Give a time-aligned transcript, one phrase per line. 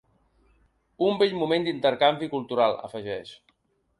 [1.07, 3.37] Un bell moment d’intercanvi cultural, afegeix.